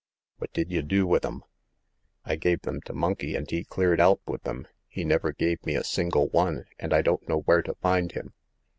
[0.39, 1.43] "What did y' do with 'em?"
[2.25, 4.67] I gave them to Monkey, and he cleared out with them.
[4.87, 8.33] He never gave me a single one; and I don't know where to find him."